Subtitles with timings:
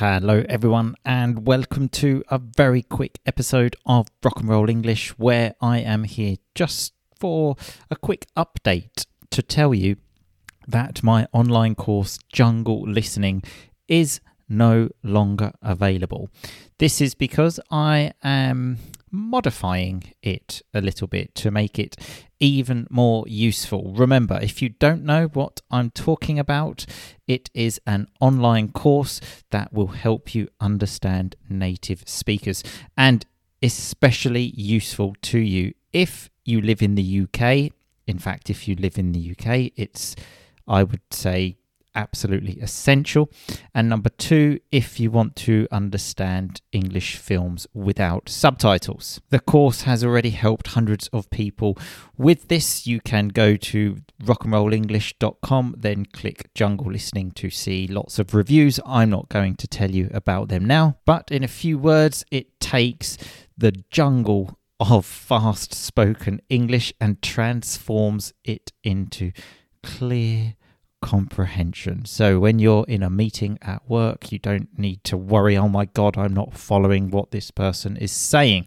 [0.00, 5.56] Hello, everyone, and welcome to a very quick episode of Rock and Roll English, where
[5.60, 7.56] I am here just for
[7.90, 9.96] a quick update to tell you
[10.68, 13.42] that my online course, Jungle Listening,
[13.88, 16.30] is no longer available.
[16.78, 18.78] This is because I am
[19.10, 21.96] modifying it a little bit to make it
[22.40, 23.92] even more useful.
[23.94, 26.86] Remember, if you don't know what I'm talking about,
[27.26, 29.20] it is an online course
[29.50, 32.62] that will help you understand native speakers
[32.96, 33.26] and
[33.62, 37.72] especially useful to you if you live in the UK.
[38.06, 40.14] In fact, if you live in the UK, it's
[40.66, 41.56] I would say
[41.94, 43.30] absolutely essential.
[43.74, 49.20] And number two, if you want to understand English films without subtitles.
[49.30, 51.76] The course has already helped hundreds of people
[52.16, 52.86] with this.
[52.86, 58.80] You can go to rockandrollenglish.com, then click Jungle Listening to see lots of reviews.
[58.86, 62.60] I'm not going to tell you about them now, but in a few words, it
[62.60, 63.16] takes
[63.56, 69.32] the jungle of fast spoken English and transforms it into
[69.82, 70.54] clear
[71.00, 72.04] comprehension.
[72.04, 75.86] So when you're in a meeting at work, you don't need to worry, oh my
[75.86, 78.66] God, I'm not following what this person is saying.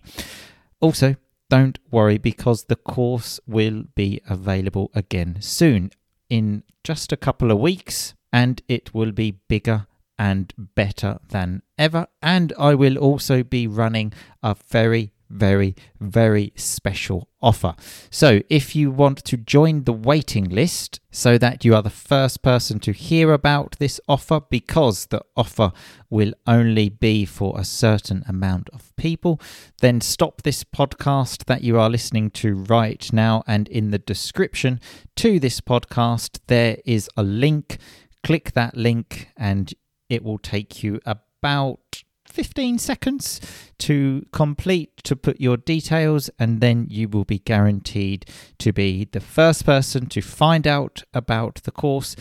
[0.79, 1.15] Also,
[1.49, 5.91] don't worry because the course will be available again soon
[6.29, 12.07] in just a couple of weeks and it will be bigger and better than ever.
[12.21, 17.75] And I will also be running a very very, very special offer.
[18.09, 22.41] So, if you want to join the waiting list so that you are the first
[22.41, 25.71] person to hear about this offer, because the offer
[26.09, 29.39] will only be for a certain amount of people,
[29.81, 33.43] then stop this podcast that you are listening to right now.
[33.47, 34.79] And in the description
[35.17, 37.77] to this podcast, there is a link.
[38.23, 39.73] Click that link, and
[40.07, 41.90] it will take you about
[42.31, 43.41] 15 seconds
[43.79, 48.25] to complete to put your details and then you will be guaranteed
[48.59, 52.15] to be the first person to find out about the course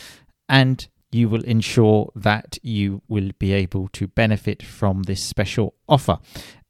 [0.48, 6.18] and you will ensure that you will be able to benefit from this special offer.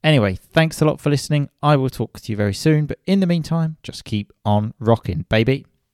[0.03, 1.49] Anyway, thanks a lot for listening.
[1.61, 5.25] I will talk to you very soon, but in the meantime, just keep on rocking,
[5.29, 5.65] baby.